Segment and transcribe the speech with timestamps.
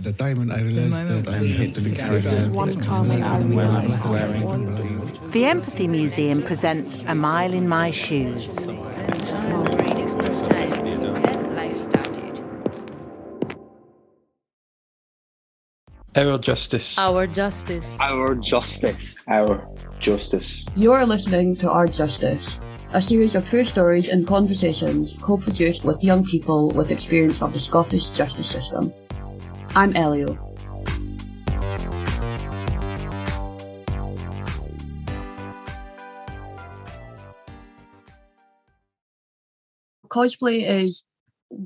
[0.00, 3.22] The time when I realized that I hate to be This is one time when
[3.22, 8.64] I realized I want The Empathy Museum presents A Mile in My Shoes.
[8.64, 8.70] Six
[10.16, 12.40] months' time, then life started.
[16.16, 16.96] Our justice.
[16.96, 17.98] Our justice.
[18.00, 19.16] Our justice.
[19.28, 20.64] Our justice.
[20.76, 22.58] You're listening to Our Justice,
[22.94, 27.60] a series of true stories and conversations co-produced with young people with experience of the
[27.60, 28.94] Scottish justice system.
[29.76, 30.36] I'm Elio.
[40.08, 41.04] Cosplay is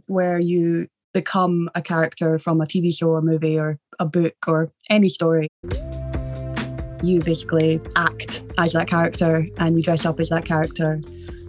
[0.07, 4.71] where you become a character from a TV show or movie or a book or
[4.91, 5.49] any story
[7.07, 11.01] you basically act as that character and you dress up as that character.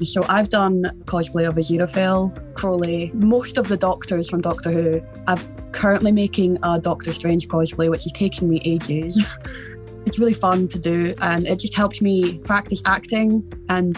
[0.03, 5.01] So I've done cosplay of Aziraphale, Crowley, most of the doctors from Doctor Who.
[5.27, 5.39] I'm
[5.71, 9.21] currently making a Doctor Strange cosplay, which is taking me ages.
[10.05, 13.97] it's really fun to do and it just helps me practice acting and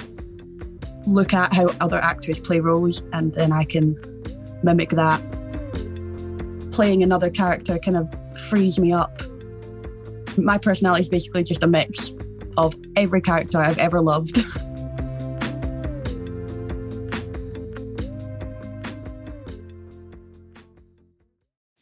[1.06, 3.98] look at how other actors play roles and then I can
[4.64, 5.22] mimic that.
[6.72, 9.22] Playing another character kind of frees me up
[10.38, 12.14] my personality is basically just a mix
[12.58, 14.45] of every character I've ever loved.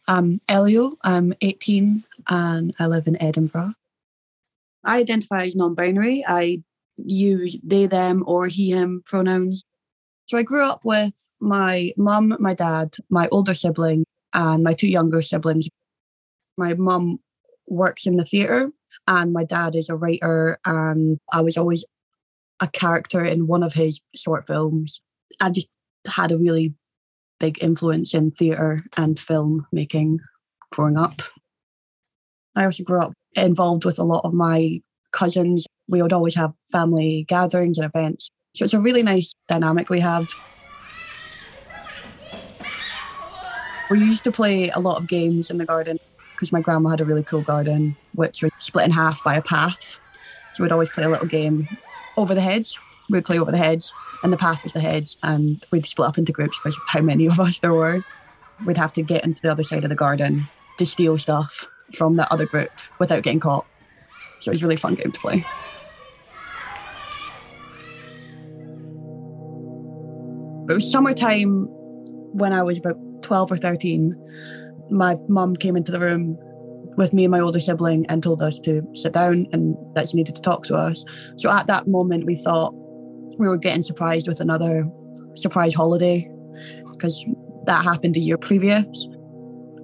[0.08, 3.74] I'm Elio, I'm 18 and I live in Edinburgh.
[4.84, 6.24] I identify as non binary.
[6.28, 6.62] I
[6.98, 9.64] use they, them, or he, him pronouns.
[10.28, 14.88] So I grew up with my mum, my dad, my older sibling, and my two
[14.88, 15.68] younger siblings.
[16.58, 17.20] My mum
[17.68, 18.72] works in the theatre
[19.08, 21.84] and my dad is a writer and I was always
[22.60, 25.02] a character in one of his short films.
[25.40, 25.68] I just
[26.08, 26.76] had a really
[27.40, 30.20] big influence in theatre and film making
[30.72, 31.22] growing up.
[32.56, 34.80] I also grew up involved with a lot of my
[35.12, 35.66] cousins.
[35.88, 38.30] We would always have family gatherings and events.
[38.56, 40.28] So it's a really nice dynamic we have.
[43.90, 46.00] We used to play a lot of games in the garden
[46.32, 49.42] because my grandma had a really cool garden, which was split in half by a
[49.42, 50.00] path.
[50.54, 51.68] So we'd always play a little game
[52.18, 52.78] over the hedge.
[53.10, 53.92] We'd play over the hedge,
[54.24, 57.02] and the path was the hedge, and we'd split up into groups because of how
[57.02, 58.04] many of us there were.
[58.66, 62.14] We'd have to get into the other side of the garden to steal stuff from
[62.14, 63.66] that other group without getting caught.
[64.40, 65.46] So it was a really fun game to play.
[70.68, 71.68] It was summertime
[72.34, 74.16] when I was about 12 or 13
[74.90, 76.38] my mum came into the room
[76.98, 80.18] with me and my older sibling and told us to sit down and that she
[80.18, 81.04] needed to talk to us.
[81.38, 82.74] So at that moment, we thought
[83.38, 84.88] we were getting surprised with another
[85.36, 86.30] surprise holiday
[86.92, 87.26] because
[87.66, 89.08] that happened the year previous.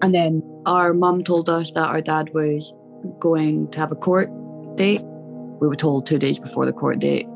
[0.01, 2.73] And then our mum told us that our dad was
[3.19, 4.29] going to have a court
[4.75, 5.01] date.
[5.03, 7.27] We were told two days before the court date.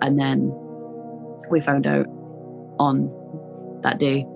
[0.00, 0.52] And then
[1.50, 2.06] we found out
[2.78, 3.10] on
[3.82, 4.26] that day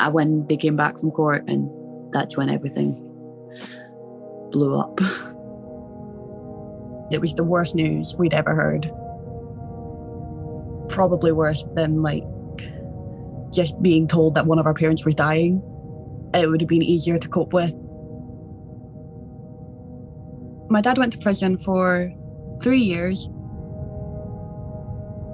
[0.00, 1.68] uh, when they came back from court, and
[2.12, 2.94] that's when everything
[4.50, 5.00] blew up.
[7.10, 8.90] It was the worst news we'd ever heard.
[10.92, 12.24] Probably worse than like
[13.52, 15.62] just being told that one of our parents was dying.
[16.34, 17.74] It would have been easier to cope with.
[20.70, 22.10] My dad went to prison for
[22.62, 23.28] three years.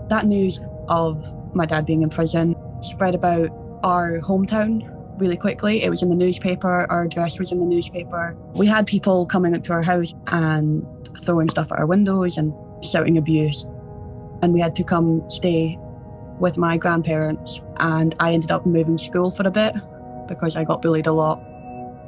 [0.09, 0.59] That news
[0.89, 1.25] of
[1.55, 3.51] my dad being in prison spread about
[3.85, 5.83] our hometown really quickly.
[5.83, 8.37] It was in the newspaper, our address was in the newspaper.
[8.55, 10.85] We had people coming up to our house and
[11.21, 12.53] throwing stuff at our windows and
[12.85, 13.65] shouting abuse.
[14.43, 15.79] And we had to come stay
[16.39, 17.61] with my grandparents.
[17.79, 19.75] And I ended up moving school for a bit
[20.29, 21.43] because I got bullied a lot.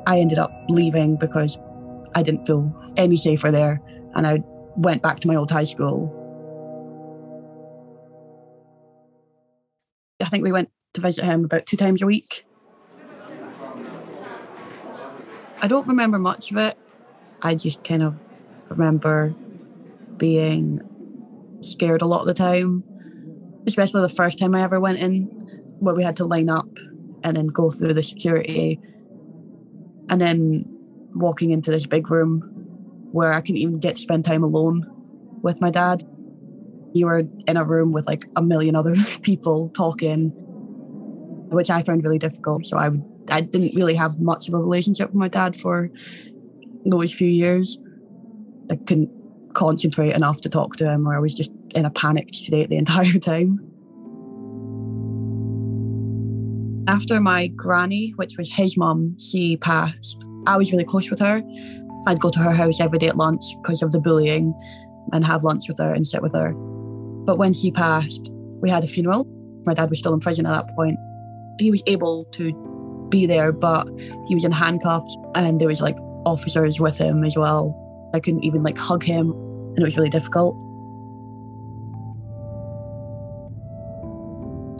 [0.06, 1.58] I ended up leaving because
[2.14, 3.80] I didn't feel any safer there.
[4.14, 4.42] And I
[4.76, 6.16] went back to my old high school.
[10.20, 12.46] I think we went to visit him about two times a week.
[15.62, 16.78] I don't remember much of it.
[17.42, 18.16] I just kind of
[18.68, 19.34] remember
[20.16, 20.80] being
[21.60, 22.84] scared a lot of the time,
[23.66, 25.24] especially the first time I ever went in,
[25.80, 26.68] where we had to line up
[27.22, 28.80] and then go through the security,
[30.08, 30.64] and then
[31.14, 32.40] walking into this big room
[33.12, 34.86] where I couldn't even get to spend time alone
[35.42, 36.02] with my dad.
[36.92, 40.30] You were in a room with like a million other people talking,
[41.50, 42.66] which I found really difficult.
[42.66, 45.90] So I would, I didn't really have much of a relationship with my dad for
[46.84, 47.78] those few years.
[48.70, 49.10] I couldn't
[49.54, 52.76] concentrate enough to talk to him, or I was just in a panicked state the
[52.84, 53.60] entire time.
[56.88, 61.42] After my granny, which was his mum, she passed, I was really close with her.
[62.06, 64.54] I'd go to her house every day at lunch because of the bullying
[65.12, 66.52] and have lunch with her and sit with her.
[67.26, 68.30] But when she passed,
[68.60, 69.26] we had a funeral.
[69.66, 70.98] My dad was still in prison at that point.
[71.58, 73.86] He was able to be there, but
[74.26, 77.76] he was in handcuffs and there was like officers with him as well.
[78.12, 80.54] I couldn't even like hug him and it was really difficult.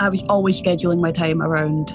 [0.01, 1.91] I was always scheduling my time around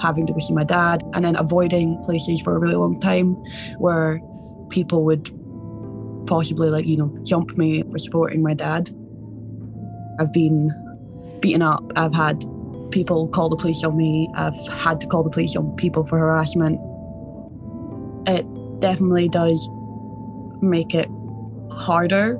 [0.00, 3.34] having to go see my dad and then avoiding places for a really long time
[3.78, 4.20] where
[4.70, 5.30] people would
[6.26, 8.90] possibly like, you know, jump me for supporting my dad.
[10.18, 10.70] I've been
[11.40, 11.84] beaten up.
[11.96, 12.44] I've had
[12.90, 14.28] people call the police on me.
[14.34, 16.80] I've had to call the police on people for harassment.
[18.26, 18.46] It
[18.80, 19.68] definitely does
[20.62, 21.08] make it
[21.70, 22.38] harder.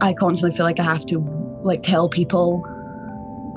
[0.00, 1.18] I constantly feel like I have to
[1.62, 2.64] like tell people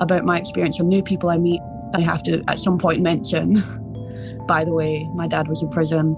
[0.00, 1.60] about my experience or new people I meet.
[1.94, 3.54] I have to at some point mention,
[4.46, 6.14] by the way, my dad was in prison,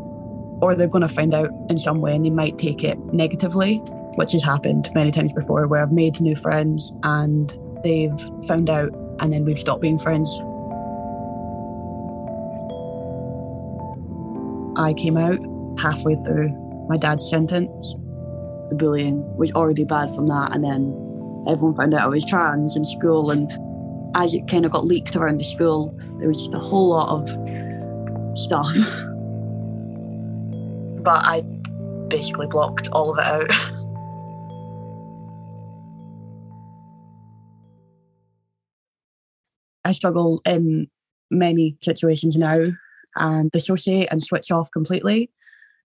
[0.63, 3.77] or they're going to find out in some way and they might take it negatively,
[4.17, 8.93] which has happened many times before where I've made new friends and they've found out
[9.21, 10.31] and then we've stopped being friends.
[14.77, 15.39] I came out
[15.81, 17.95] halfway through my dad's sentence.
[18.71, 20.93] The bullying was already bad from that, and then
[21.49, 23.49] everyone found out I was trans in school, and
[24.17, 27.09] as it kind of got leaked around the school, there was just a whole lot
[27.09, 27.29] of
[28.37, 28.75] stuff.
[31.05, 31.43] but I
[32.09, 33.53] basically blocked all of it out.
[39.85, 40.91] I struggle in
[41.31, 42.67] many situations now
[43.15, 45.31] and dissociate and switch off completely,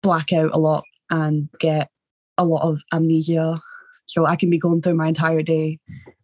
[0.06, 1.90] black out a lot and get
[2.38, 3.60] a lot of amnesia.
[4.06, 5.80] So I can be going through my entire day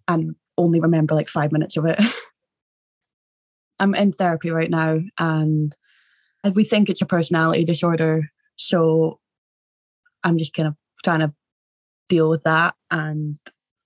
[0.07, 1.99] and only remember like five minutes of it.
[3.79, 5.75] I'm in therapy right now and
[6.53, 8.29] we think it's a personality disorder.
[8.55, 9.19] So
[10.23, 11.33] I'm just kind of trying to
[12.07, 13.37] deal with that and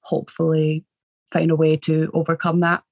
[0.01, 0.83] hopefully
[1.31, 2.83] find a way to overcome that.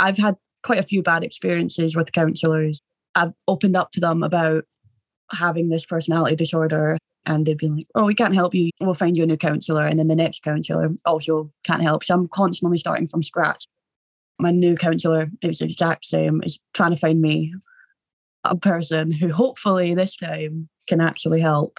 [0.00, 0.34] I've had
[0.64, 2.80] quite a few bad experiences with counsellors.
[3.14, 4.64] I've opened up to them about
[5.32, 8.70] having this personality disorder and they'd be like, "Oh, we can't help you.
[8.80, 9.86] We'll find you a new counselor.
[9.86, 12.04] And then the next counsellor oh, also can't help.
[12.04, 13.64] So I'm constantly starting from scratch.
[14.38, 16.42] My new counsellor is the exact same.
[16.44, 17.54] Is trying to find me
[18.44, 21.78] a person who hopefully this time can actually help.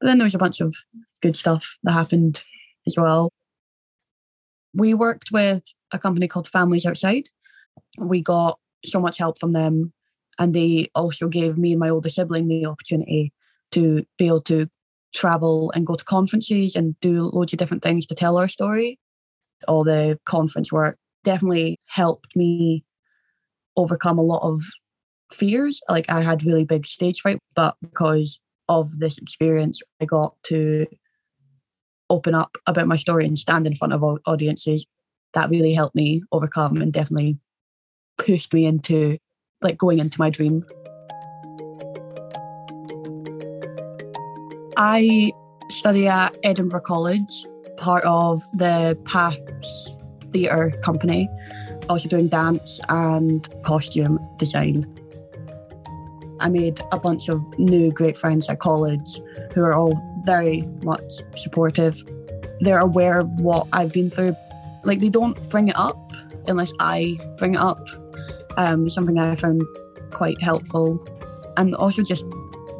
[0.00, 0.74] But then there was a bunch of
[1.22, 2.42] good stuff that happened
[2.86, 3.30] as well.
[4.74, 7.28] We worked with a company called Families Outside.
[7.98, 9.92] We got so much help from them,
[10.38, 13.32] and they also gave me and my older sibling the opportunity
[13.72, 14.68] to be able to
[15.14, 18.98] travel and go to conferences and do loads of different things to tell our story.
[19.68, 22.84] All the conference work definitely helped me
[23.76, 24.62] overcome a lot of
[25.32, 25.80] fears.
[25.88, 30.86] Like I had really big stage fright, but because of this experience, I got to
[32.08, 34.86] open up about my story and stand in front of audiences.
[35.34, 37.38] That really helped me overcome and definitely
[38.18, 39.18] pushed me into
[39.62, 40.64] like going into my dream
[44.82, 45.32] I
[45.68, 47.44] study at Edinburgh College,
[47.76, 49.92] part of the Pax
[50.32, 51.28] Theatre Company,
[51.90, 54.86] also doing dance and costume design.
[56.40, 59.20] I made a bunch of new great friends at college
[59.52, 62.02] who are all very much supportive.
[62.60, 64.34] They're aware of what I've been through.
[64.82, 66.10] Like, they don't bring it up
[66.46, 67.86] unless I bring it up.
[68.60, 69.62] Um, something I found
[70.10, 71.02] quite helpful.
[71.56, 72.26] And also just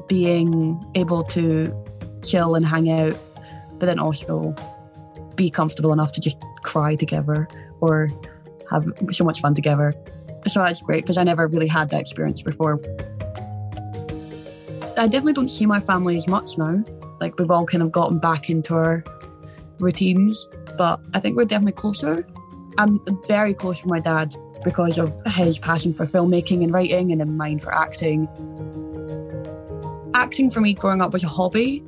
[0.09, 1.73] being able to
[2.23, 3.17] chill and hang out,
[3.79, 4.55] but then also
[5.37, 7.49] be comfortable enough to just cry together
[7.81, 8.09] or
[8.71, 9.95] have so much fun together.
[10.47, 12.79] So that's great because I never really had that experience before.
[14.99, 16.85] I definitely don't see my family as much now.
[17.23, 19.03] Like we've all kind of gotten back into our
[19.79, 20.47] routines,
[20.77, 22.27] but I think we're definitely closer.
[22.77, 27.21] I'm very close with my dad because of his passion for filmmaking and writing and
[27.21, 28.29] in mine for acting.
[30.15, 31.83] Acting for me growing up was a hobby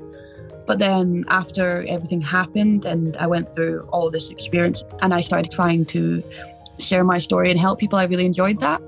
[0.67, 5.51] but then after everything happened and I went through all this experience and I started
[5.51, 6.23] trying to
[6.79, 8.81] share my story and help people, I really enjoyed that.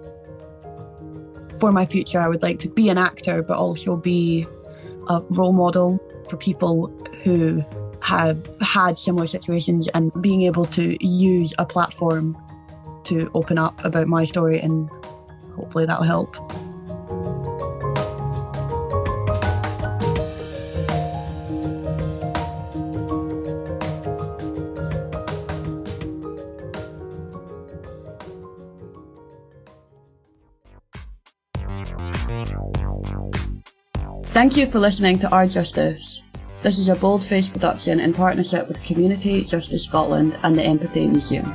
[1.58, 4.46] For my future, I would like to be an actor, but also be
[5.08, 6.88] a role model for people
[7.22, 7.64] who
[8.00, 12.36] have had similar situations and being able to use a platform
[13.04, 14.88] to open up about my story and
[15.54, 16.36] hopefully that'll help.
[34.34, 36.22] Thank you for listening to Our Justice.
[36.62, 41.54] This is a boldface production in partnership with Community Justice Scotland and the Empathy Museum.